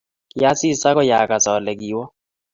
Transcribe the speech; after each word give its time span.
Kiasis 0.31 0.81
agoi 0.89 1.11
agas 1.21 1.45
ale 1.53 1.73
kiwo 1.79 2.03